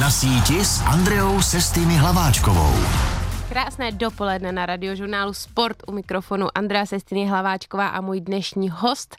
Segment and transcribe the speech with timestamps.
[0.00, 2.70] Na síti s Andreou Sestými Hlaváčkovou.
[3.50, 9.16] Krásné dopoledne na radiožurnálu Sport u mikrofonu Andrea Sestiny Hlaváčková a můj dnešní host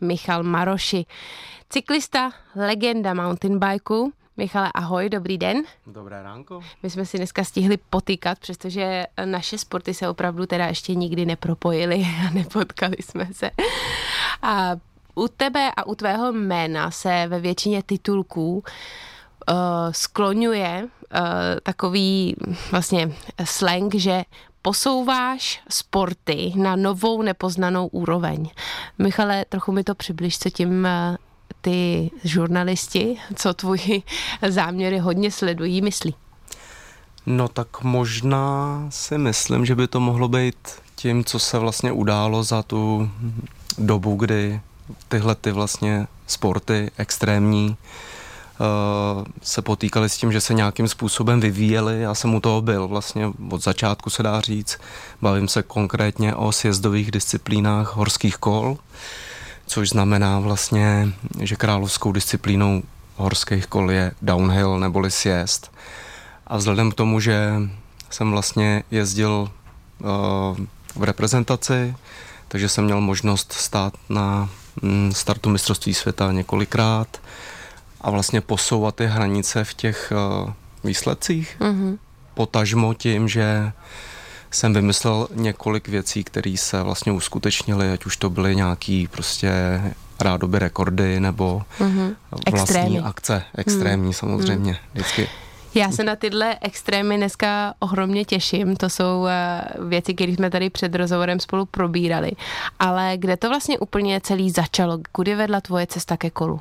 [0.00, 1.06] Michal Maroši.
[1.68, 5.62] Cyklista, legenda mountainbikeu, Michale, ahoj, dobrý den.
[5.86, 6.60] Dobré ránko.
[6.82, 12.06] My jsme si dneska stihli potýkat, přestože naše sporty se opravdu teda ještě nikdy nepropojily
[12.28, 13.50] a nepotkali jsme se.
[14.42, 14.76] A
[15.14, 18.62] u tebe a u tvého jména se ve většině titulků uh,
[19.90, 21.20] skloňuje uh,
[21.62, 22.36] takový
[22.70, 23.12] vlastně
[23.44, 24.22] slang, že
[24.62, 28.50] posouváš sporty na novou nepoznanou úroveň.
[28.98, 31.16] Michale, trochu mi to přibliž, co tím uh,
[31.60, 34.02] ty žurnalisti, co tvůj
[34.48, 36.14] záměry hodně sledují, myslí?
[37.26, 42.42] No tak možná si myslím, že by to mohlo být tím, co se vlastně událo
[42.42, 43.10] za tu
[43.78, 44.60] dobu, kdy
[45.08, 47.76] tyhle ty vlastně sporty extrémní uh,
[49.42, 52.00] se potýkali s tím, že se nějakým způsobem vyvíjeli.
[52.00, 54.78] Já jsem u toho byl vlastně od začátku se dá říct.
[55.22, 58.78] Bavím se konkrétně o sjezdových disciplínách horských kol,
[59.66, 62.82] což znamená vlastně, že královskou disciplínou
[63.16, 65.72] horských kol je downhill neboli sjezd.
[66.46, 67.52] A vzhledem k tomu, že
[68.10, 69.50] jsem vlastně jezdil
[69.98, 70.08] uh,
[70.94, 71.94] v reprezentaci,
[72.48, 74.48] takže jsem měl možnost stát na
[74.82, 77.20] mm, startu mistrovství světa několikrát
[78.02, 80.12] a vlastně posouvat ty hranice v těch
[80.44, 80.50] uh,
[80.84, 81.56] výsledcích.
[81.60, 81.98] Mm-hmm.
[82.34, 83.72] Potažmo tím, že
[84.50, 89.52] jsem vymyslel několik věcí, které se vlastně uskutečnily, ať už to byly nějaký prostě
[90.20, 92.14] rádoby rekordy nebo mm-hmm.
[92.50, 92.98] vlastní Extrémy.
[92.98, 94.12] akce, extrémní mm.
[94.12, 95.28] samozřejmě, vždycky
[95.74, 98.76] já se na tyhle extrémy dneska ohromně těším.
[98.76, 102.30] To jsou eh, věci, které jsme tady před rozhovorem spolu probírali.
[102.78, 104.98] Ale kde to vlastně úplně celý začalo?
[105.12, 106.60] Kudy vedla tvoje cesta ke kolu?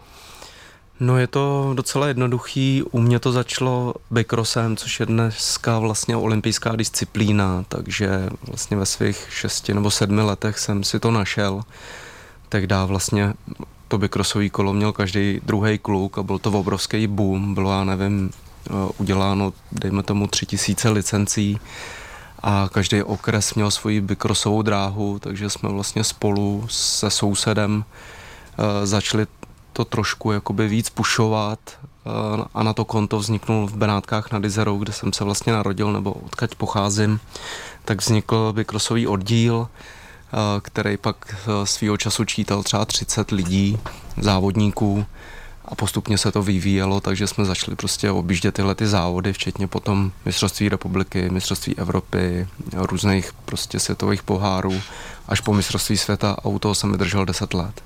[1.02, 2.84] No je to docela jednoduchý.
[2.92, 9.28] U mě to začalo bikrossem, což je dneska vlastně olympijská disciplína, takže vlastně ve svých
[9.30, 11.62] šesti nebo sedmi letech jsem si to našel.
[12.50, 13.34] Tehdy vlastně
[13.88, 17.54] to bikrossový kolo měl každý druhý kluk a byl to obrovský boom.
[17.54, 18.32] Bylo, já nevím,
[18.70, 21.60] Eh, uděláno, dejme tomu, tři tisíce licencí
[22.44, 27.76] a každý okres měl svoji bykrosovou dráhu, takže jsme vlastně spolu se sousedem
[28.60, 29.28] uh, začali
[29.74, 34.78] to trošku jakoby víc pušovat uh, a na to konto vzniknul v Benátkách nad Izerou,
[34.78, 37.20] kde jsem se vlastně narodil nebo odkaď pocházím,
[37.86, 39.68] tak vznikl bykrosový oddíl, uh,
[40.62, 43.80] který pak svýho času čítal třeba 30 lidí,
[44.18, 45.06] závodníků,
[45.72, 50.12] a postupně se to vyvíjelo, takže jsme začali prostě objíždět tyhle ty závody, včetně potom
[50.26, 54.82] mistrovství republiky, mistrovství Evropy, různých prostě světových pohárů,
[55.28, 57.82] až po mistrovství světa a u toho jsem vydržel 10 let.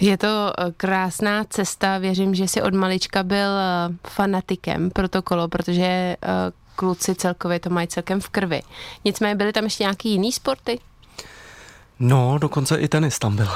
[0.00, 5.84] Je to eh, krásná cesta, věřím, že si od malička byl eh, fanatikem protokolo, protože
[5.84, 6.16] eh,
[6.76, 8.62] kluci celkově to mají celkem v krvi.
[9.04, 10.80] Nicméně byly tam ještě nějaký jiný sporty?
[12.00, 13.48] No, dokonce i tenis tam byl.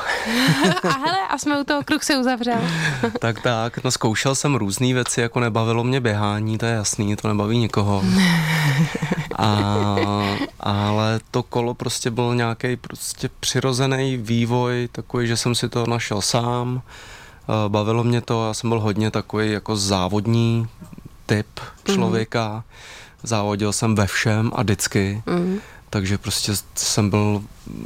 [0.82, 2.58] a hele, a jsme u toho, kruh se uzavřel.
[3.20, 7.28] tak, tak, no zkoušel jsem různé věci, jako nebavilo mě běhání, to je jasný, to
[7.28, 8.04] nebaví nikoho.
[9.38, 9.96] a,
[10.60, 16.22] ale to kolo prostě byl nějaký prostě přirozený vývoj, takový, že jsem si to našel
[16.22, 16.82] sám.
[17.48, 20.68] Eh, bavilo mě to, já jsem byl hodně takový jako závodní
[21.26, 21.94] typ mhm.
[21.94, 22.52] člověka.
[22.52, 22.62] Mm.
[23.22, 25.22] Závodil jsem ve všem a vždycky.
[25.26, 25.58] Mm
[25.90, 27.42] takže prostě jsem byl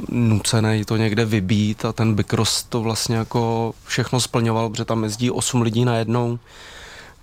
[0.09, 5.31] nucený to někde vybít a ten Bikros to vlastně jako všechno splňoval, protože tam jezdí
[5.31, 6.39] 8 lidí najednou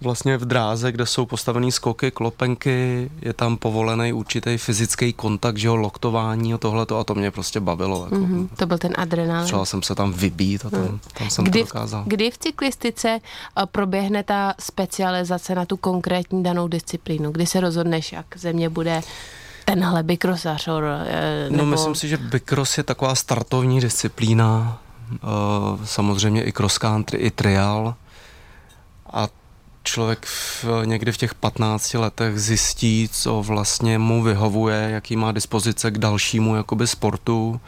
[0.00, 5.66] vlastně v dráze, kde jsou postavený skoky, klopenky, je tam povolený určitý fyzický kontakt, že
[5.66, 8.04] jo, loktování a tohleto a to mě prostě bavilo.
[8.04, 8.16] Jako.
[8.16, 9.46] Mm-hmm, to byl ten adrenalin.
[9.46, 11.00] Třeba jsem se tam vybít a tam, mm.
[11.18, 12.04] tam jsem kdy, to dokázal.
[12.06, 17.30] Kdy v cyklistice eh, proběhne ta specializace na tu konkrétní danou disciplínu?
[17.32, 19.00] Kdy se rozhodneš, jak země bude
[19.64, 20.68] tenhle bikrosař?
[20.68, 21.64] Eh, no, nebo...
[21.64, 24.78] No myslím si, že bikros je taková startovní disciplína,
[25.12, 27.94] uh, samozřejmě i cross country, i trial
[29.12, 29.28] a
[29.82, 35.90] člověk v, někdy v těch 15 letech zjistí, co vlastně mu vyhovuje, jaký má dispozice
[35.90, 37.60] k dalšímu jakoby sportu,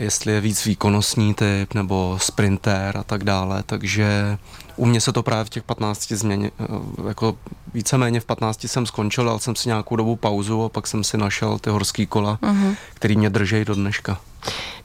[0.00, 4.38] jestli je víc výkonnostní typ nebo sprinter a tak dále, takže
[4.76, 7.36] u mě se to právě v těch 15 změně, eh, jako
[7.74, 11.16] víceméně v 15 jsem skončil, dal jsem si nějakou dobu pauzu a pak jsem si
[11.16, 12.76] našel ty horský kola, uh-huh.
[12.94, 14.20] který mě drží do dneška.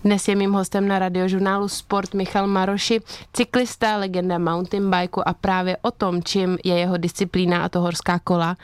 [0.03, 3.01] Dnes je mým hostem na radiožurnálu Sport Michal Maroši,
[3.33, 8.19] cyklista, legenda mountain bikeu a právě o tom, čím je jeho disciplína a to horská
[8.19, 8.57] kola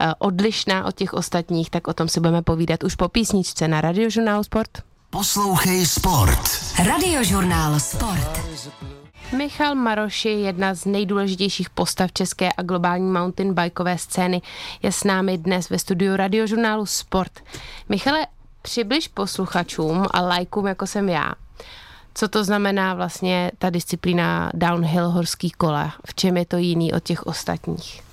[0.00, 3.80] eh, odlišná od těch ostatních, tak o tom si budeme povídat už po písničce na
[3.80, 4.91] radiožurnálu Sport.
[5.12, 6.40] Poslouchej Sport.
[6.86, 8.40] Radiožurnál Sport.
[9.36, 14.42] Michal Maroš je jedna z nejdůležitějších postav české a globální mountain bikeové scény.
[14.82, 17.32] Je s námi dnes ve studiu radiožurnálu Sport.
[17.88, 18.26] Michale,
[18.62, 21.32] přibliž posluchačům a lajkům, jako jsem já,
[22.14, 25.94] co to znamená vlastně ta disciplína downhill horský kola?
[26.06, 28.11] V čem je to jiný od těch ostatních?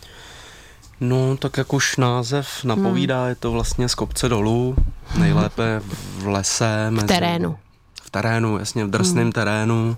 [1.01, 3.29] No, tak jak už název napovídá, hmm.
[3.29, 4.75] je to vlastně z kopce dolů,
[5.17, 5.81] nejlépe
[6.17, 6.91] v lese.
[6.91, 7.57] Mezi, v terénu.
[8.03, 9.31] V terénu, jasně, v drsném hmm.
[9.31, 9.97] terénu.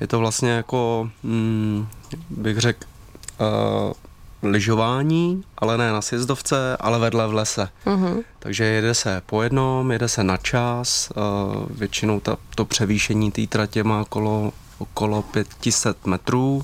[0.00, 1.86] Je to vlastně jako, hmm,
[2.30, 2.86] bych řekl,
[3.40, 3.92] uh,
[4.50, 7.68] lyžování, ale ne na sjezdovce, ale vedle v lese.
[7.86, 8.24] Uh-huh.
[8.38, 13.46] Takže jede se po jednom, jede se na čas, uh, většinou ta, to převýšení té
[13.46, 15.24] tratě má okolo, okolo
[15.60, 16.62] 500 metrů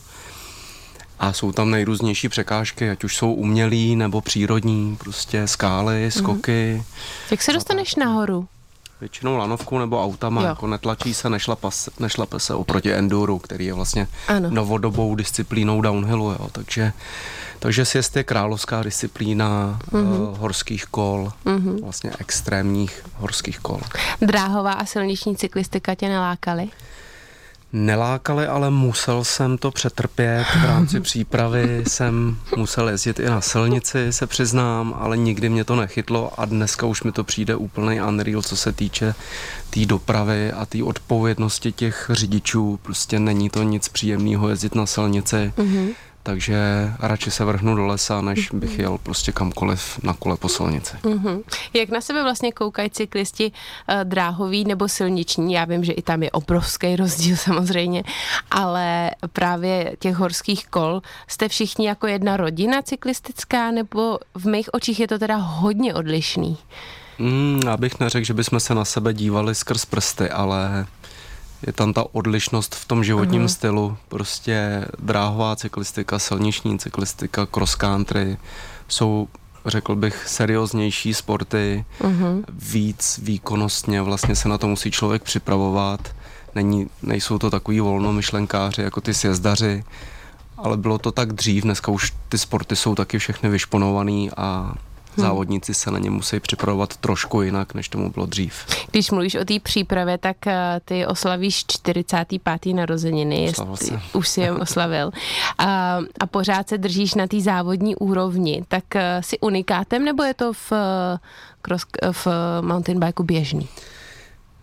[1.21, 6.11] a jsou tam nejrůznější překážky, ať už jsou umělý nebo přírodní, prostě skály, mhm.
[6.11, 6.83] skoky.
[6.83, 7.31] Uh-huh.
[7.31, 8.49] Jak se dostaneš nahoru?
[9.01, 10.49] Většinou lanovkou nebo autama, jo.
[10.49, 11.69] jako netlačí se, nešlape,
[11.99, 14.51] nešlape se oproti enduru, který je vlastně ano.
[14.51, 16.49] novodobou disciplínou downhillu, jo.
[16.53, 16.93] takže
[17.59, 20.31] takže sjezd je královská disciplína mm-hmm.
[20.31, 21.83] uh, horských kol, mm-hmm.
[21.83, 23.81] vlastně extrémních horských kol.
[24.21, 26.69] Dráhová a silniční cyklistika tě nelákaly?
[27.73, 30.47] Nelákali, ale musel jsem to přetrpět.
[30.61, 35.77] V rámci přípravy jsem musel jezdit i na silnici, se přiznám, ale nikdy mě to
[35.77, 39.15] nechytlo a dneska už mi to přijde úplný unreal, co se týče
[39.71, 42.79] té tý dopravy a té odpovědnosti těch řidičů.
[42.83, 45.53] Prostě není to nic příjemného jezdit na silnici.
[45.57, 50.49] Mm-hmm takže radši se vrhnu do lesa, než bych jel prostě kamkoliv na kole po
[50.49, 50.97] silnici.
[51.03, 51.43] Mm-hmm.
[51.75, 55.53] Jak na sebe vlastně koukají cyklisti uh, dráhoví nebo silniční?
[55.53, 58.03] Já vím, že i tam je obrovský rozdíl samozřejmě,
[58.51, 65.01] ale právě těch horských kol, jste všichni jako jedna rodina cyklistická, nebo v mých očích
[65.01, 66.59] je to teda hodně odlišný?
[67.19, 70.87] Mm, já bych neřekl, že bychom se na sebe dívali skrz prsty, ale
[71.67, 73.55] je tam ta odlišnost v tom životním uh-huh.
[73.55, 73.97] stylu.
[74.09, 78.37] Prostě dráhová cyklistika, silniční cyklistika, cross country
[78.89, 79.29] jsou
[79.67, 82.45] řekl bych, serióznější sporty, uh-huh.
[82.49, 86.15] víc výkonnostně vlastně se na to musí člověk připravovat.
[86.55, 89.85] Není, nejsou to takový volnomyšlenkáři jako ty sjezdaři,
[90.57, 94.75] ale bylo to tak dřív, dneska už ty sporty jsou taky všechny vyšponovaný a
[95.17, 95.27] Hmm.
[95.27, 98.67] Závodníci se na ně musí připravovat trošku jinak, než tomu bylo dřív.
[98.91, 102.75] Když mluvíš o té přípravě, tak eh, ty oslavíš 45.
[102.75, 103.43] narozeniny.
[103.45, 105.11] Jestli, už si je oslavil.
[105.59, 108.65] A, a pořád se držíš na té závodní úrovni.
[108.69, 111.19] Tak eh, si unikátem, nebo je to v, eh,
[111.63, 112.27] cross, v
[112.61, 113.69] mountain bikeu běžný?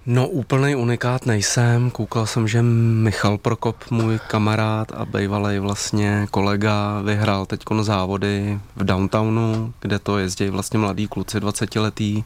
[0.08, 1.92] No úplný unikát nejsem.
[1.92, 8.84] Koukal jsem, že Michal Prokop, můj kamarád a bývalý vlastně kolega, vyhrál teď závody v
[8.84, 12.24] downtownu, kde to jezdí vlastně mladí kluci 20 letý.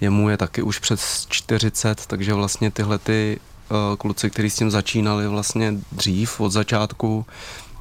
[0.00, 3.40] Jemu je taky už přes 40, takže vlastně tyhle ty
[3.70, 7.26] uh, kluci, kteří s tím začínali vlastně dřív od začátku,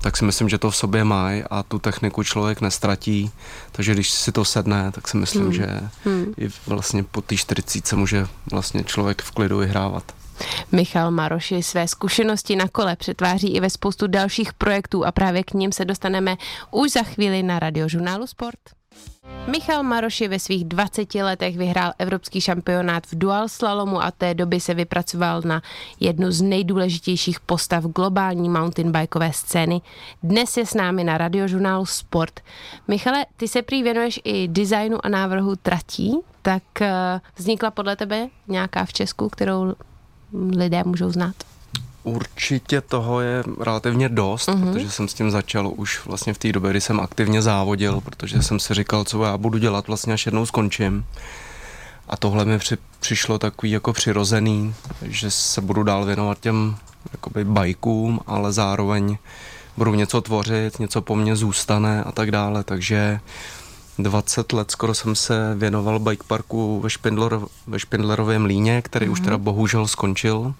[0.03, 3.31] tak si myslím, že to v sobě mají a tu techniku člověk nestratí.
[3.71, 5.53] Takže když si to sedne, tak si myslím, hmm.
[5.53, 5.67] že
[6.05, 6.33] hmm.
[6.37, 10.03] i vlastně po té 40 se může vlastně člověk v klidu vyhrávat.
[10.71, 15.53] Michal Maroši své zkušenosti na kole přetváří i ve spoustu dalších projektů a právě k
[15.53, 16.37] ním se dostaneme
[16.71, 18.59] už za chvíli na radiožurnálu Sport.
[19.47, 24.59] Michal Maroši ve svých 20 letech vyhrál evropský šampionát v dual slalomu a té doby
[24.59, 25.61] se vypracoval na
[25.99, 29.81] jednu z nejdůležitějších postav globální mountain bikeové scény.
[30.23, 32.39] Dnes je s námi na radiožurnálu Sport.
[32.87, 38.27] Michale, ty se prý věnuješ i designu a návrhu tratí, tak eh, vznikla podle tebe
[38.47, 39.73] nějaká v Česku, kterou
[40.33, 41.35] lidé můžou znát?
[42.03, 44.73] Určitě toho je relativně dost, uh-huh.
[44.73, 48.41] protože jsem s tím začal už vlastně v té době, kdy jsem aktivně závodil, protože
[48.41, 51.05] jsem si říkal, co já budu dělat vlastně, až jednou skončím.
[52.09, 56.75] A tohle mi při, přišlo takový jako přirozený, že se budu dál věnovat těm
[57.11, 59.17] jakoby bajkům, ale zároveň
[59.77, 63.19] budu něco tvořit, něco po mně zůstane a tak dále, takže
[63.99, 69.11] 20 let skoro jsem se věnoval bike parku ve, Špindler, ve Špindlerově mlíně, který uh-huh.
[69.11, 69.25] už mhm.
[69.25, 70.53] teda bohužel skončil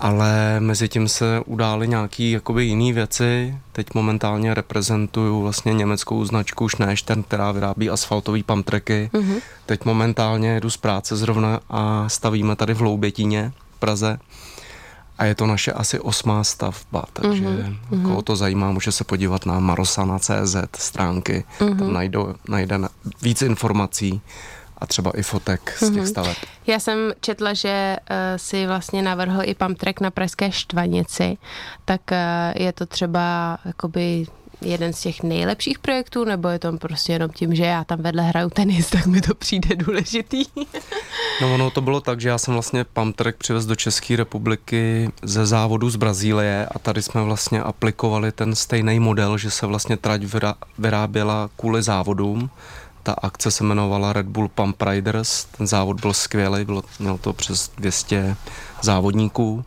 [0.00, 3.58] ale mezi tím se udály nějaký jakoby jiný věci.
[3.72, 9.10] Teď momentálně reprezentuju vlastně německou značku Schneestern, která vyrábí asfaltový pamtreky.
[9.12, 9.40] Mm-hmm.
[9.66, 14.18] Teď momentálně jedu z práce zrovna a stavíme tady v Loubětíně v Praze.
[15.18, 18.02] A je to naše asi osmá stavba, takže mm-hmm.
[18.02, 21.78] koho to zajímá, může se podívat na marosana.cz stránky, mm-hmm.
[21.78, 22.78] tam najde, najde
[23.22, 24.20] víc informací
[24.80, 26.06] a třeba i fotek z těch mhm.
[26.06, 26.36] staveb.
[26.66, 31.38] Já jsem četla, že uh, si vlastně navrhl i pump track na Pražské Štvanici,
[31.84, 34.26] tak uh, je to třeba jakoby
[34.62, 38.22] jeden z těch nejlepších projektů, nebo je to prostě jenom tím, že já tam vedle
[38.22, 40.44] hraju tenis, tak mi to přijde důležitý?
[41.40, 45.10] no ono to bylo tak, že já jsem vlastně pump track přivez do České republiky
[45.22, 49.96] ze závodu z Brazílie a tady jsme vlastně aplikovali ten stejný model, že se vlastně
[49.96, 50.22] trať
[50.78, 52.50] vyráběla kvůli závodům,
[53.02, 57.32] ta akce se jmenovala Red Bull Pump Riders, ten závod byl skvělý, bylo, mělo to
[57.32, 58.36] přes 200
[58.82, 59.64] závodníků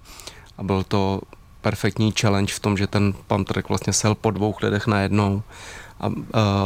[0.58, 1.22] a byl to
[1.62, 5.44] perfektní challenge v tom, že ten pump track vlastně sel po dvou lidech najednou
[6.00, 6.16] a uh,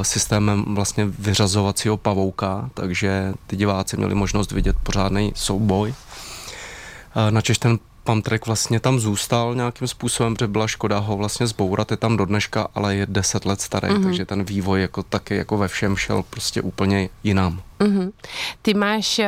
[0.01, 5.89] systémem vlastně vyřazovacího pavouka, takže ty diváci měli možnost vidět pořádný souboj.
[5.89, 11.47] Uh, načež ten pump track vlastně tam zůstal nějakým způsobem, protože byla škoda ho vlastně
[11.47, 14.03] zbourat, je tam do dneška, ale je deset let starý, mm-hmm.
[14.03, 17.61] takže ten vývoj jako taky jako ve všem šel prostě úplně jinam.
[17.79, 18.11] Mm-hmm.
[18.61, 19.25] Ty máš uh,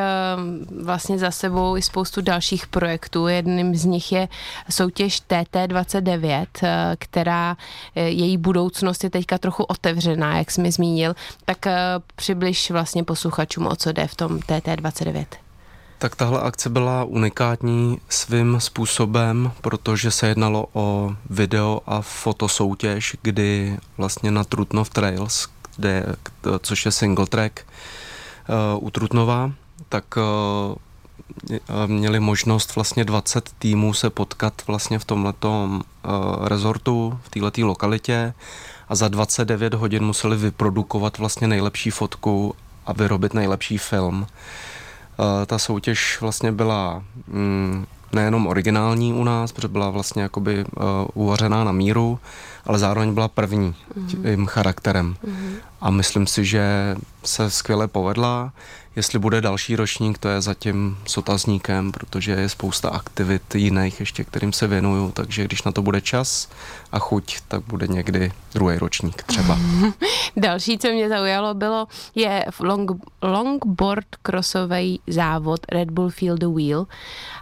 [0.83, 3.27] vlastně za sebou i spoustu dalších projektů.
[3.27, 4.27] Jedním z nich je
[4.69, 6.69] soutěž TT29, uh,
[7.00, 11.15] která uh, její budoucnost je teďka trochu otevřená, jak jsi mi zmínil.
[11.45, 11.71] Tak uh,
[12.15, 15.25] přibliž vlastně posluchačům, o co jde v tom TT29.
[15.99, 23.77] Tak tahle akce byla unikátní svým způsobem, protože se jednalo o video a fotosoutěž, kdy
[23.97, 26.05] vlastně na Trutnov Trails, kde,
[26.61, 27.65] což je single track
[28.75, 29.51] uh, u Trutnova,
[29.89, 37.29] tak uh, měli možnost vlastně 20 týmů se potkat vlastně v tomhletom uh, rezortu, v
[37.29, 38.33] této lokalitě
[38.89, 44.27] a za 29 hodin museli vyprodukovat vlastně nejlepší fotku a vyrobit nejlepší film.
[45.19, 50.83] Eh, ta soutěž vlastně byla mm, nejenom originální u nás, protože byla vlastně jakoby uh,
[51.13, 52.19] uvařená na míru,
[52.65, 54.07] ale zároveň byla první mm-hmm.
[54.07, 55.15] tím charakterem.
[55.23, 55.53] Mm-hmm.
[55.81, 58.51] A myslím si, že se skvěle povedla.
[58.99, 64.23] Jestli bude další ročník, to je zatím s otazníkem, protože je spousta aktivit jiných ještě,
[64.23, 66.49] kterým se věnuju, takže když na to bude čas
[66.91, 69.57] a chuť, tak bude někdy druhý ročník třeba.
[70.37, 72.91] další, co mě zaujalo, bylo, je long,
[73.21, 76.87] longboard crossový závod Red Bull Field the Wheel,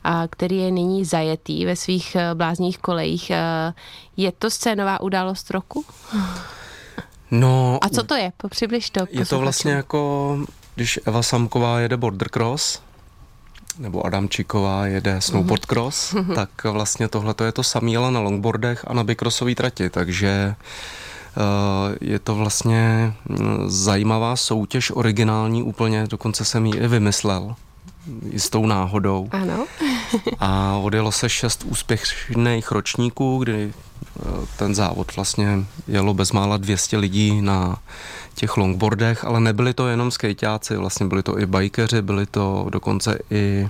[0.04, 3.30] a, který je nyní zajetý ve svých eh, blázních kolejích.
[3.30, 3.74] Eh,
[4.18, 5.86] je to scénová událost roku?
[7.32, 8.32] No, a co to je?
[8.38, 9.02] Popřibliž to.
[9.10, 10.38] Je to vlastně jako
[10.78, 12.82] když Eva Samková jede border cross,
[13.80, 15.68] nebo Adamčíková jede snowboard mhm.
[15.70, 16.36] cross, mm-hmm.
[16.36, 20.56] tak vlastně tohle je to samé, ale na longboardech a na bikrossové trati, takže
[21.38, 27.56] uh, je to vlastně mm, zajímavá soutěž, originální úplně, dokonce jsem ji i vymyslel
[28.32, 29.30] jistou náhodou.
[29.32, 29.66] Ano.
[30.40, 34.22] a odjelo se šest úspěšných ročníků, kdy eh,
[34.58, 37.78] ten závod vlastně jelo bezmála 200 lidí na
[38.38, 43.20] těch longboardech, ale nebyli to jenom skejťáci, vlastně byli to i bajkeři, byli to dokonce
[43.32, 43.68] i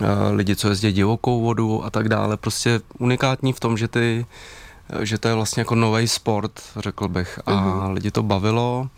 [0.00, 2.36] uh, lidi, co jezdí divokou vodu a tak dále.
[2.36, 4.26] Prostě unikátní v tom, že ty
[5.00, 7.40] že to je vlastně jako nový sport, řekl bych.
[7.46, 7.92] A uh-huh.
[7.92, 8.88] lidi to bavilo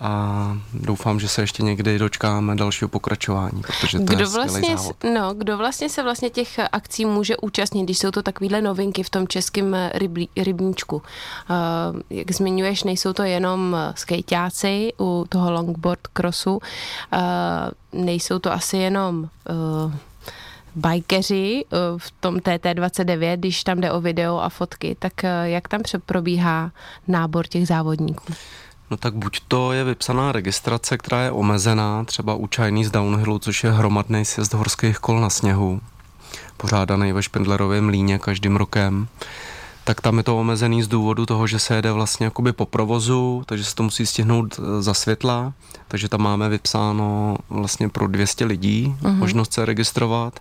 [0.00, 4.96] a doufám, že se ještě někdy dočkáme dalšího pokračování, protože to kdo je vlastně, závod.
[5.14, 9.10] No, kdo vlastně se vlastně těch akcí může účastnit, když jsou to takovýhle novinky v
[9.10, 10.96] tom českém ryblí, rybníčku?
[10.96, 16.60] Uh, jak zmiňuješ, nejsou to jenom skejťáci u toho longboard crossu, uh,
[18.04, 19.92] nejsou to asi jenom uh,
[20.76, 21.64] bajkeři
[21.96, 25.12] v tom TT29, když tam jde o video a fotky, tak
[25.44, 26.70] jak tam probíhá
[27.08, 28.32] nábor těch závodníků?
[28.90, 33.64] No tak buď to je vypsaná registrace, která je omezená, třeba u Chinese Downhillu, což
[33.64, 35.80] je hromadný sjezd horských kol na sněhu,
[36.56, 39.08] pořádaný ve Špindlerově mlíně každým rokem,
[39.84, 43.42] tak tam je to omezený z důvodu toho, že se jede vlastně jakoby po provozu,
[43.46, 45.52] takže se to musí stihnout e, za světla,
[45.88, 49.14] takže tam máme vypsáno vlastně pro 200 lidí uh-huh.
[49.14, 50.40] možnost se registrovat,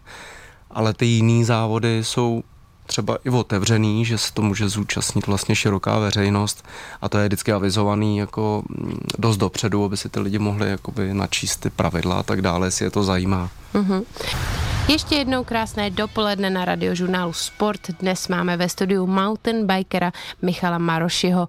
[0.72, 2.44] ale ty jiný závody jsou
[2.86, 6.66] třeba i otevřený, že se to může zúčastnit vlastně široká veřejnost
[7.02, 11.14] a to je vždycky avizovaný jako mm, dost dopředu, aby si ty lidi mohli jakoby
[11.14, 13.50] načíst ty pravidla a tak dále, jestli je to zajímá.
[13.74, 14.04] Mm-hmm.
[14.88, 17.82] Ještě jednou krásné dopoledne na radiožurnálu Sport.
[18.00, 20.12] Dnes máme ve studiu mountain bikera
[20.42, 21.48] Michala Marošiho.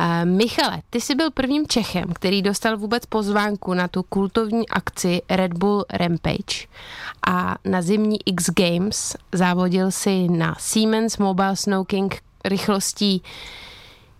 [0.00, 5.22] Uh, Michale, ty jsi byl prvním Čechem, který dostal vůbec pozvánku na tu kultovní akci
[5.30, 6.66] Red Bull Rampage
[7.26, 13.22] a na zimní X Games závodil si na Siemens Mobile Snow King rychlostí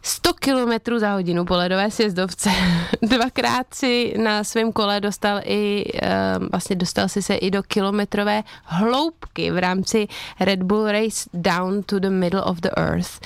[0.02, 2.50] 100 km za hodinu po ledové sjezdovce.
[3.02, 8.42] Dvakrát si na svém kole dostal i, uh, vlastně dostal si se i do kilometrové
[8.64, 10.08] hloubky v rámci
[10.40, 13.20] Red Bull Race Down to the Middle of the Earth.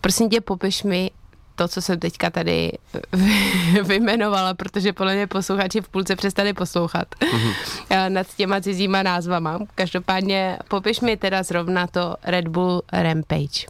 [0.00, 1.10] Prosím tě, popiš mi,
[1.54, 2.72] to, co jsem teďka tady
[3.82, 8.08] vyjmenovala, protože podle mě posluchači v půlce přestali poslouchat mm-hmm.
[8.08, 9.58] nad těma cizíma názvama.
[9.74, 13.66] Každopádně popiš mi teda zrovna to Red Bull Rampage.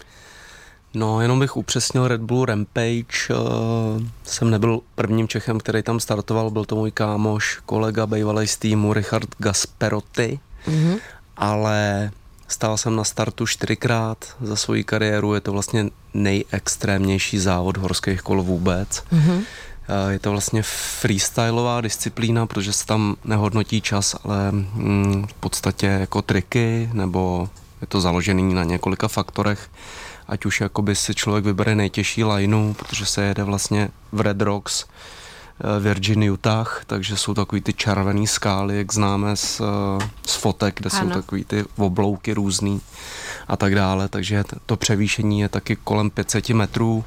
[0.95, 3.29] No, jenom bych upřesnil Red Bull Rampage.
[3.31, 8.57] Uh, jsem nebyl prvním Čechem, který tam startoval, byl to můj kámoš, kolega bývalý z
[8.57, 10.99] týmu Richard Gasperotti, mm-hmm.
[11.37, 12.11] ale
[12.49, 18.43] stál jsem na startu čtyřikrát za svoji kariéru, je to vlastně nejextrémnější závod horských kol
[18.43, 19.03] vůbec.
[19.13, 19.43] Mm-hmm.
[20.09, 20.63] Je to vlastně
[21.01, 27.49] freestyleová disciplína, protože se tam nehodnotí čas, ale mm, v podstatě jako triky, nebo
[27.81, 29.69] je to založený na několika faktorech
[30.29, 34.85] ať už jakoby si člověk vybere nejtěžší lineu, protože se jede vlastně v Red Rocks,
[35.81, 40.91] Virgin Utah, takže jsou takový ty červený skály, jak známe z, eh, z fotek, kde
[40.91, 41.01] ano.
[41.01, 42.81] jsou takový ty oblouky různý
[43.49, 47.05] a tak dále, takže to převýšení je taky kolem 500 metrů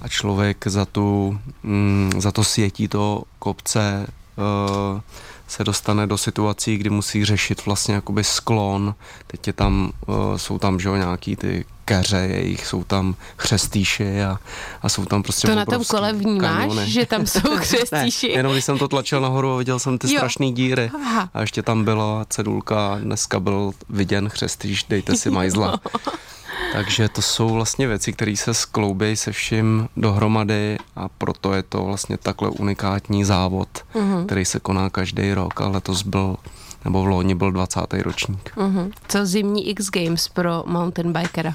[0.00, 5.00] a člověk za, tu, mm, za to světí to kopce uh,
[5.46, 8.94] se dostane do situací, kdy musí řešit vlastně jakoby sklon.
[9.26, 14.38] Teď je tam, uh, jsou tam že, nějaký ty keře jejich, jsou tam chřestýši a,
[14.82, 16.90] a jsou tam prostě To na tom kole vnímáš, kanony.
[16.90, 18.28] že tam jsou chřestýši?
[18.28, 20.18] ne, jenom když jsem to tlačil nahoru a viděl jsem ty jo.
[20.18, 21.30] strašné díry Aha.
[21.34, 25.80] a ještě tam byla cedulka, dneska byl viděn chřestýš, dejte si majzla.
[26.72, 31.84] Takže to jsou vlastně věci, které se skloubí se vším dohromady a proto je to
[31.84, 34.26] vlastně takhle unikátní závod, uh-huh.
[34.26, 36.36] který se koná každý rok a letos byl
[36.84, 37.80] nebo v loni byl 20.
[38.02, 38.52] ročník.
[38.56, 38.92] Uh-huh.
[39.08, 41.54] Co zimní X Games pro mountain bikera?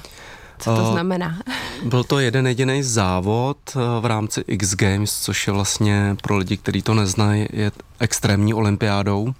[0.58, 1.38] Co to uh, znamená?
[1.84, 6.56] Byl to jeden jediný závod uh, v rámci X Games, což je vlastně pro lidi,
[6.56, 9.34] kteří to neznají, je extrémní olympiádou.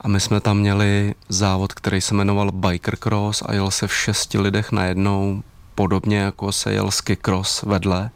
[0.00, 3.94] A my jsme tam měli závod, který se jmenoval Biker Cross a jel se v
[3.94, 5.42] šesti lidech najednou,
[5.74, 8.10] podobně jako se jel ski cross vedle.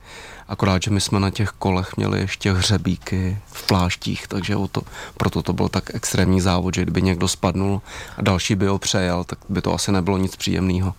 [0.48, 4.82] Akorát, že my jsme na těch kolech měli ještě hřebíky v pláštích, takže o to,
[5.16, 7.82] proto to byl tak extrémní závod, že kdyby někdo spadnul
[8.16, 10.94] a další by ho přejel, tak by to asi nebylo nic příjemného.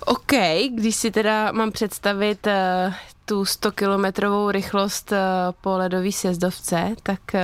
[0.00, 0.32] OK,
[0.74, 2.92] když si teda mám představit uh,
[3.24, 5.18] tu 100 kilometrovou rychlost uh,
[5.60, 7.40] po ledové sjezdovce, tak uh,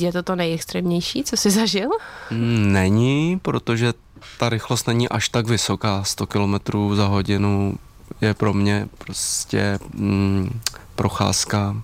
[0.00, 1.88] je to to nejextrémnější, co jsi zažil?
[2.30, 3.92] Není, protože
[4.38, 6.54] ta rychlost není až tak vysoká, 100 km
[6.94, 7.78] za hodinu
[8.22, 10.60] je pro mě prostě mm,
[10.94, 11.76] procházka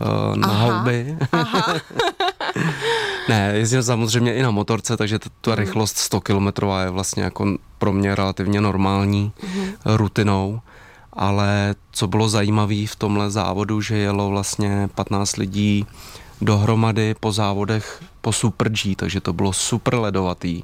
[0.00, 1.16] uh, na aha, houby.
[1.32, 1.74] Aha.
[3.28, 5.56] ne, jezdím samozřejmě i na motorce, takže ta, ta mm.
[5.56, 6.46] rychlost 100 km
[6.84, 9.72] je vlastně jako pro mě relativně normální mm.
[9.84, 10.60] rutinou.
[11.12, 15.86] Ale co bylo zajímavé v tomhle závodu, že jelo vlastně 15 lidí
[16.40, 20.62] dohromady po závodech po Super G, takže to bylo super ledovatý.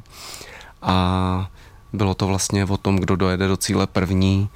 [0.82, 1.50] A
[1.92, 4.48] bylo to vlastně o tom, kdo dojede do cíle první.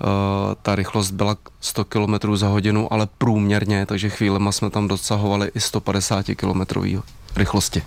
[0.00, 5.50] Uh, ta rychlost byla 100 km za hodinu, ale průměrně, takže chvílema jsme tam dosahovali
[5.54, 6.90] i 150 km
[7.36, 7.82] rychlosti.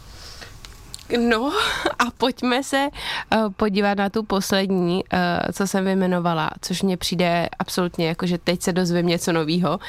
[1.29, 1.51] No
[1.99, 2.87] a pojďme se
[3.35, 5.19] uh, podívat na tu poslední, uh,
[5.53, 9.79] co jsem vyjmenovala, což mně přijde absolutně jako, že teď se dozvím něco nového.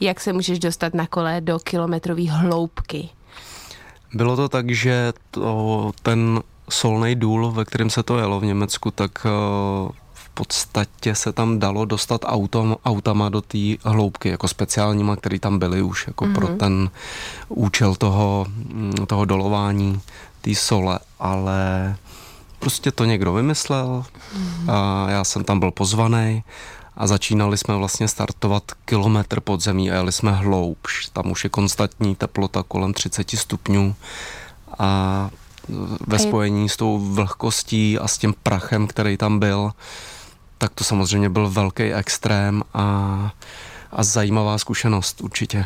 [0.00, 3.08] Jak se můžeš dostat na kole do kilometrové hloubky?
[4.14, 8.90] Bylo to tak, že to, ten solný důl, ve kterém se to jelo v Německu,
[8.90, 9.90] tak uh,
[10.34, 15.82] podstatě se tam dalo dostat autom, autama do té hloubky, jako speciálníma, které tam byly
[15.82, 16.34] už jako mm-hmm.
[16.34, 16.58] pro mhm.
[16.58, 16.90] ten
[17.48, 20.00] účel toho, mm, toho dolování
[20.40, 21.96] té sole, ale
[22.58, 24.72] prostě to někdo vymyslel mm-hmm.
[24.72, 26.44] a já jsem tam byl pozvaný
[26.96, 31.08] a začínali jsme vlastně startovat kilometr pod zemí a jeli jsme hloubš.
[31.12, 33.94] Tam už je konstantní teplota kolem 30 stupňů
[34.78, 35.30] a
[36.06, 39.70] ve spojení s tou vlhkostí a s tím prachem, který tam byl,
[40.58, 42.84] tak to samozřejmě byl velký extrém a,
[43.92, 45.64] a zajímavá zkušenost určitě.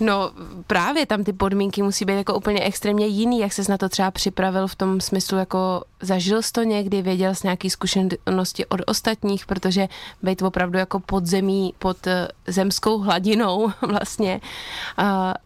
[0.00, 0.30] No
[0.66, 4.10] právě tam ty podmínky musí být jako úplně extrémně jiný, jak ses na to třeba
[4.10, 9.46] připravil v tom smyslu, jako zažil jsi to někdy, věděl jsi nějaký zkušenosti od ostatních,
[9.46, 9.88] protože
[10.22, 14.40] být opravdu jako pod zemí, pod eh, zemskou hladinou vlastně
[14.98, 15.04] uh,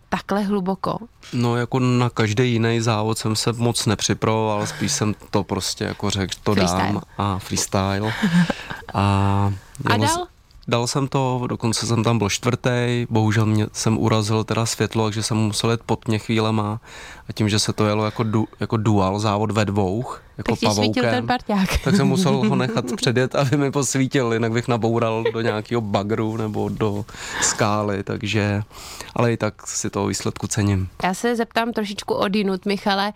[0.08, 0.98] takhle hluboko.
[1.32, 6.10] No jako na každý jiný závod jsem se moc nepřipravoval, spíš jsem to prostě jako
[6.10, 6.82] řekl, to freestyle.
[6.82, 8.14] dám a freestyle.
[8.94, 9.52] A,
[9.86, 10.26] a dal?
[10.68, 15.22] Dal jsem to, dokonce jsem tam byl čtvrtý, bohužel mě, jsem urazil teda světlo, takže
[15.22, 16.81] jsem musel jet pod mě chvílema
[17.29, 20.05] a tím, že se to jelo jako, du, jako dual závod ve dvou,
[20.38, 21.27] jako tak pavoukem, ten
[21.85, 26.37] tak jsem musel ho nechat předjet, aby mi posvítil, jinak bych naboural do nějakého bagru
[26.37, 27.05] nebo do
[27.42, 28.62] skály, takže,
[29.14, 30.88] ale i tak si toho výsledku cením.
[31.03, 33.12] Já se zeptám trošičku odinut, Michale,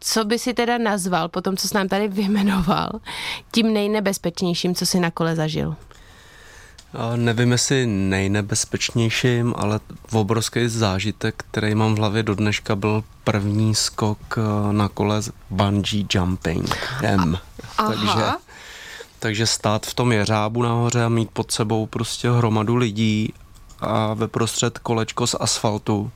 [0.00, 2.90] co by si teda nazval, po tom, co jsi nám tady vyjmenoval,
[3.52, 5.76] tím nejnebezpečnějším, co jsi na kole zažil?
[7.16, 9.80] Nevím, jestli nejnebezpečnějším, ale
[10.12, 16.06] obrovský zážitek, který mám v hlavě do dneška, byl první skok eh, na kole bungee
[16.14, 16.76] jumping.
[17.02, 17.38] M.
[17.78, 17.92] Aha.
[17.92, 18.48] Takže
[19.18, 23.32] takže stát v tom jeřábu nahoře a mít pod sebou prostě hromadu lidí
[23.80, 26.10] a ve prostřed kolečko z asfaltu,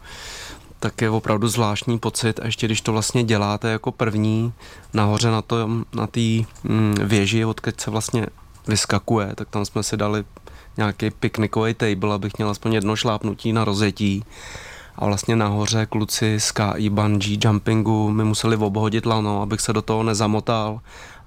[0.81, 4.53] tak je opravdu zvláštní pocit a ještě když to vlastně děláte jako první
[4.95, 5.57] nahoře na té
[5.93, 6.09] na
[6.65, 8.27] mm, věži, odkud se vlastně
[8.67, 10.25] vyskakuje, tak tam jsme si dali
[10.77, 14.25] nějaký piknikový table, abych měl aspoň jedno šlápnutí na rozjetí.
[14.97, 19.83] A vlastně nahoře kluci z KI bungee jumpingu mi museli obhodit lano, abych se do
[19.83, 20.81] toho nezamotal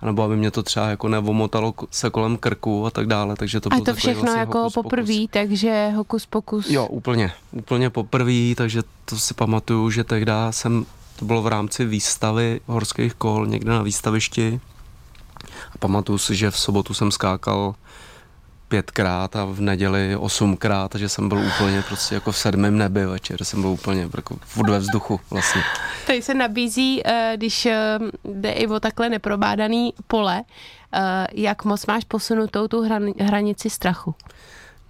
[0.06, 3.74] nebo aby mě to třeba jako nevomotalo se kolem krku a tak dále, takže to
[3.74, 6.70] A to všechno vlastně jako poprvé, takže hokus pokus.
[6.70, 11.86] Jo, úplně, úplně poprvé, takže to si pamatuju, že tehdy jsem, to bylo v rámci
[11.86, 14.60] výstavy horských kol někde na výstavišti.
[15.74, 17.76] A pamatuju si, že v sobotu jsem skákal
[18.76, 23.44] pětkrát a v neděli osmkrát, že jsem byl úplně prostě jako v sedmém nebi večer,
[23.44, 24.38] jsem byl úplně jako
[24.70, 25.62] ve vzduchu vlastně.
[26.08, 30.44] Tady se nabízí, eh, když eh, jde i o takhle neprobádaný pole,
[30.94, 32.84] eh, jak moc máš posunutou tu
[33.20, 34.16] hranici strachu?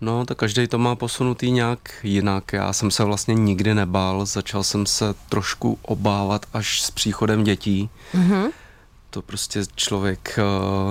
[0.01, 2.53] No, tak každý to má posunutý nějak jinak.
[2.53, 7.89] Já jsem se vlastně nikdy nebál, začal jsem se trošku obávat až s příchodem dětí.
[8.13, 8.64] Mm-hmm
[9.15, 10.39] to prostě člověk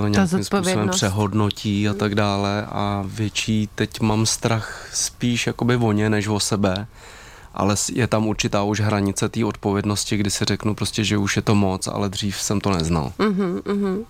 [0.01, 5.93] uh, nějakým způsobem přehodnotí a tak dále a větší teď mám strach spíš jakoby o
[5.93, 6.87] ně než o sebe
[7.55, 11.43] ale je tam určitá už hranice té odpovědnosti, kdy si řeknu prostě, že už je
[11.43, 13.13] to moc, ale dřív jsem to neznal.
[13.19, 14.05] Uh-huh, uh-huh.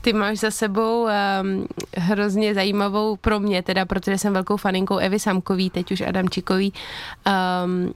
[0.00, 5.18] Ty máš za sebou um, hrozně zajímavou pro mě, teda protože jsem velkou faninkou Evy
[5.18, 6.72] Samkový, teď už Adamčikový,
[7.64, 7.94] um,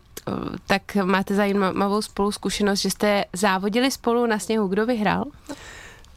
[0.67, 4.69] tak máte zajímavou spolu zkušenost, že jste závodili spolu na sněhu.
[4.69, 5.25] Kdo vyhrál?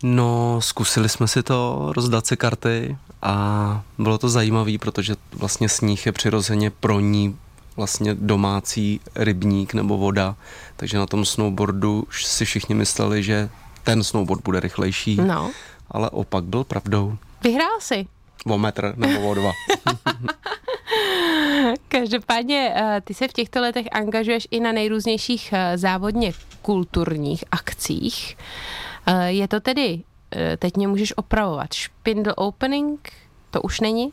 [0.04, 6.06] No, zkusili jsme si to, rozdat si karty a bylo to zajímavé, protože vlastně sníh
[6.06, 7.38] je přirozeně pro ní
[7.76, 10.36] vlastně domácí rybník nebo voda,
[10.76, 13.50] takže na tom snowboardu si všichni mysleli, že
[13.84, 15.52] ten snowboard bude rychlejší, no.
[15.92, 17.18] ale opak byl pravdou.
[17.44, 18.08] Vyhrál si.
[18.46, 19.52] O metr nebo o dva.
[21.88, 28.38] Každopádně eh, ty se v těchto letech angažuješ i na nejrůznějších eh, závodně kulturních akcích.
[29.06, 30.04] Eh, je to tedy,
[30.60, 33.12] teď mě můžeš opravovat, Spindle Opening,
[33.52, 34.12] to už není?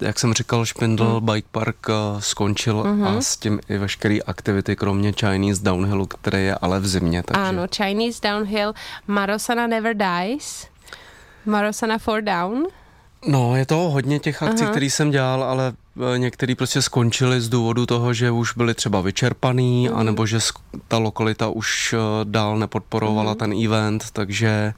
[0.00, 1.26] jak jsem říkal, Špindl hmm.
[1.26, 1.86] Bike Park
[2.18, 3.06] skončil hmm.
[3.06, 7.22] a s tím i veškeré aktivity, kromě Chinese Downhillu, které je ale v zimě.
[7.22, 7.42] Takže...
[7.42, 8.72] Ano, Chinese Downhill,
[9.06, 10.66] Marosana Never Dies,
[11.46, 12.66] Marosana For Down.
[13.26, 15.72] No, je to hodně těch akcí, které jsem dělal, ale
[16.16, 19.96] některý prostě skončily z důvodu toho, že už byly třeba vyčerpaný, mm.
[19.96, 20.38] anebo že
[20.88, 23.38] ta lokalita už e, dál nepodporovala mm.
[23.38, 24.74] ten event, takže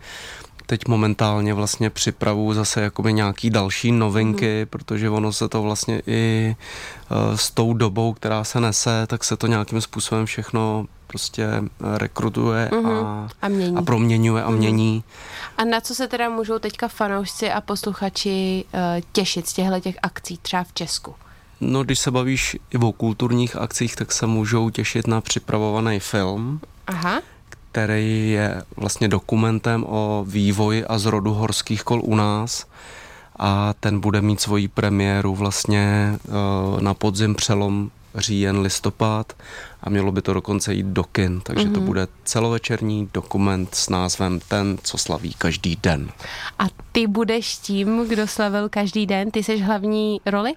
[0.72, 4.66] teď momentálně vlastně připravu zase jakoby nějaký další novinky, mm.
[4.66, 6.56] protože ono se to vlastně i
[7.10, 11.46] uh, s tou dobou, která se nese, tak se to nějakým způsobem všechno prostě
[11.80, 13.04] rekrutuje mm-hmm.
[13.04, 13.76] a, a, mění.
[13.76, 14.56] a proměňuje a mm-hmm.
[14.56, 15.04] mění.
[15.58, 18.80] A na co se teda můžou teďka fanoušci a posluchači uh,
[19.12, 21.14] těšit z těchto těch akcí třeba v Česku?
[21.60, 26.60] No, když se bavíš i o kulturních akcích, tak se můžou těšit na připravovaný film.
[26.86, 27.20] Aha
[27.72, 32.66] který je vlastně dokumentem o vývoji a zrodu horských kol u nás
[33.38, 39.32] a ten bude mít svoji premiéru vlastně eh, na podzim přelom říjen, listopad
[39.82, 41.72] a mělo by to dokonce jít do kin, takže mm-hmm.
[41.72, 41.86] to mhm.
[41.86, 46.08] bude celovečerní dokument s názvem Ten, co slaví každý den.
[46.58, 49.30] A ty budeš tím, kdo slavil každý den?
[49.30, 50.54] Ty jsi hlavní roli?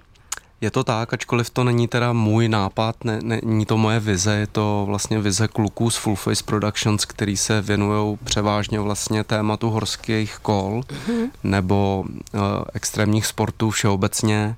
[0.60, 4.46] Je to tak, ačkoliv to není teda můj nápad, ne, není to moje vize, je
[4.46, 10.38] to vlastně vize kluků z Full Face Productions, který se věnují převážně vlastně tématu horských
[10.42, 11.30] kol mm-hmm.
[11.44, 12.40] nebo uh,
[12.74, 14.56] extrémních sportů všeobecně.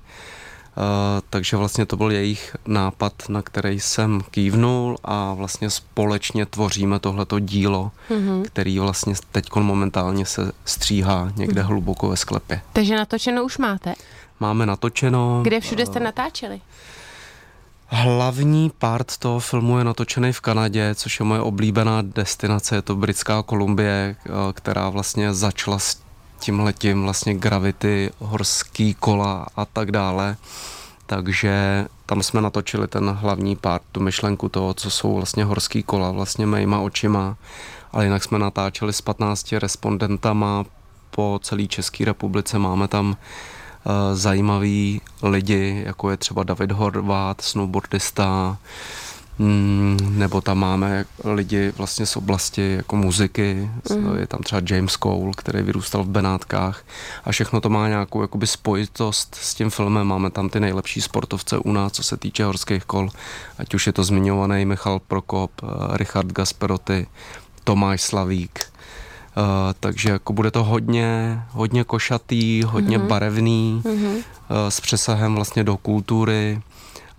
[0.77, 0.83] Uh,
[1.29, 7.39] takže vlastně to byl jejich nápad, na který jsem kývnul a vlastně společně tvoříme tohleto
[7.39, 8.43] dílo, mm-hmm.
[8.45, 11.65] který vlastně teď momentálně se stříhá někde mm-hmm.
[11.65, 12.61] hluboko ve sklepě.
[12.73, 13.93] Takže natočeno už máte?
[14.39, 15.39] Máme natočeno.
[15.43, 16.61] Kde všude jste natáčeli?
[17.91, 22.95] Hlavní part toho filmu je natočený v Kanadě, což je moje oblíbená destinace, je to
[22.95, 26.01] Britská Kolumbie, eh, která vlastně začala s
[26.39, 30.37] tímhletím vlastně gravity, horský kola a tak dále.
[31.05, 36.11] Takže tam jsme natočili ten hlavní part, tu myšlenku toho, co jsou vlastně horský kola,
[36.11, 37.37] vlastně mýma očima.
[37.91, 40.65] Ale jinak jsme natáčeli s 15 respondentama
[41.11, 42.59] po celé České republice.
[42.59, 43.58] Máme tam Eh,
[44.13, 48.57] zajímaví lidi, jako je třeba David Horvát, snowboardista,
[49.39, 54.17] mm, nebo tam máme lidi vlastně z oblasti jako muziky, mm.
[54.17, 56.83] je tam třeba James Cole, který vyrůstal v Benátkách
[57.25, 61.57] a všechno to má nějakou jakoby spojitost s tím filmem, máme tam ty nejlepší sportovce
[61.57, 63.09] u nás, co se týče horských kol,
[63.57, 67.07] ať už je to zmiňovaný Michal Prokop, eh, Richard Gasperoty,
[67.63, 68.65] Tomáš Slavík,
[69.79, 73.07] takže jako bude to hodně, hodně košatý, hodně mm-hmm.
[73.07, 74.15] barevný, mm-hmm.
[74.15, 74.23] Uh,
[74.69, 76.61] s přesahem vlastně do kultury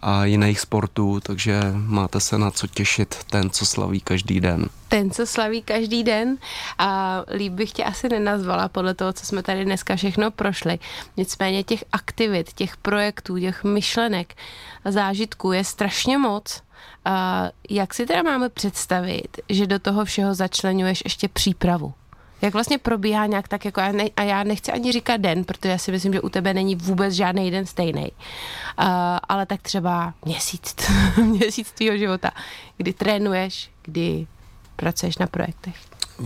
[0.02, 4.66] a jiných sportů, takže máte se na co těšit ten, co slaví každý den.
[4.88, 6.36] Ten, co slaví každý den
[6.78, 10.78] a líp bych tě asi nenazvala podle toho, co jsme tady dneska všechno prošli.
[11.16, 14.34] Nicméně těch aktivit, těch projektů, těch myšlenek,
[14.84, 16.62] zážitků je strašně moc.
[17.04, 21.94] A jak si teda máme představit, že do toho všeho začlenuješ ještě přípravu?
[22.42, 25.78] Jak vlastně probíhá nějak tak, jako ne, a já nechci ani říkat den, protože já
[25.78, 28.02] si myslím, že u tebe není vůbec žádný den stejný.
[28.02, 28.86] Uh,
[29.28, 30.76] ale tak třeba měsíc,
[31.24, 32.30] měsíc tvýho života,
[32.76, 34.26] kdy trénuješ, kdy
[34.76, 35.76] pracuješ na projektech.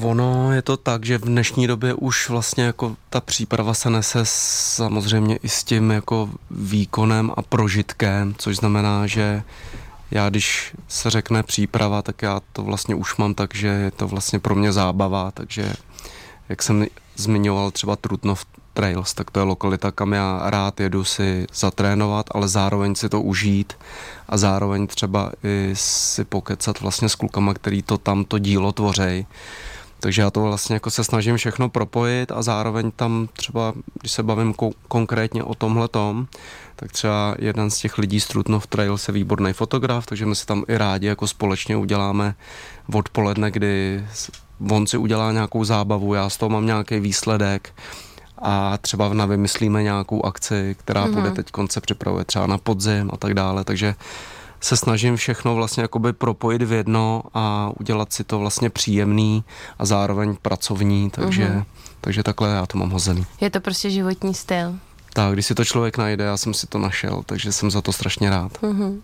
[0.02, 4.20] Ono je to tak, že v dnešní době už vlastně jako ta příprava se nese
[4.24, 9.42] samozřejmě i s tím jako výkonem a prožitkem, což znamená, že
[10.14, 14.08] já když se řekne příprava, tak já to vlastně už mám tak, že je to
[14.08, 15.72] vlastně pro mě zábava, takže
[16.48, 21.46] jak jsem zmiňoval třeba Trutnov Trails, tak to je lokalita, kam já rád jedu si
[21.54, 23.72] zatrénovat, ale zároveň si to užít
[24.28, 29.26] a zároveň třeba i si pokecat vlastně s klukama, který to tam to dílo tvořej.
[30.04, 34.22] Takže já to vlastně jako se snažím všechno propojit a zároveň tam třeba, když se
[34.22, 36.26] bavím ko- konkrétně o tomhle tom,
[36.76, 40.46] tak třeba jeden z těch lidí z Trutnov Trails je výborný fotograf, takže my si
[40.46, 42.34] tam i rádi jako společně uděláme
[42.94, 44.04] odpoledne, kdy
[44.70, 47.72] on si udělá nějakou zábavu, já z toho mám nějaký výsledek
[48.38, 51.14] a třeba na vymyslíme nějakou akci, která mm-hmm.
[51.14, 53.94] bude teď konce připravuje třeba na podzim a tak dále, takže
[54.64, 59.44] se snažím všechno vlastně jakoby propojit v jedno a udělat si to vlastně příjemný
[59.78, 61.64] a zároveň pracovní, takže, mm-hmm.
[62.00, 63.26] takže takhle já to mám hozený.
[63.40, 64.74] Je to prostě životní styl.
[65.16, 67.92] Tak, když si to člověk najde, já jsem si to našel, takže jsem za to
[67.92, 68.52] strašně rád.
[68.52, 69.00] Mm-hmm.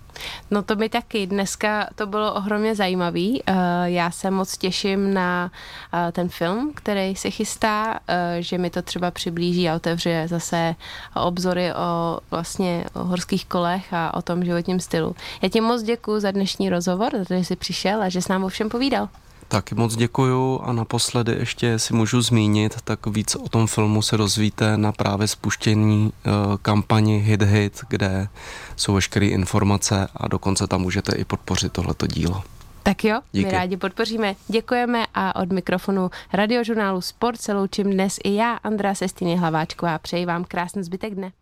[0.51, 1.27] No to mi taky.
[1.27, 3.42] Dneska to bylo ohromně zajímavý.
[3.49, 5.51] Uh, já se moc těším na
[5.94, 10.75] uh, ten film, který se chystá, uh, že mi to třeba přiblíží a otevře zase
[11.14, 15.16] obzory o vlastně o horských kolech a o tom životním stylu.
[15.42, 18.29] Já ti moc děkuji za dnešní rozhovor, za to, že jsi přišel a že s
[18.29, 19.09] nám o všem povídal.
[19.51, 24.17] Taky moc děkuju a naposledy ještě si můžu zmínit, tak víc o tom filmu se
[24.17, 28.29] dozvíte na právě spuštění uh, kampani Hit Hit, kde
[28.77, 32.43] jsou veškeré informace a dokonce tam můžete i podpořit tohleto dílo.
[32.83, 33.47] Tak jo, Díky.
[33.47, 34.35] my rádi podpoříme.
[34.49, 39.99] Děkujeme a od mikrofonu radiožurnálu Sport se loučím dnes i já, Andrá Sestýny Hlaváčková.
[39.99, 41.33] Přeji vám krásný zbytek dne.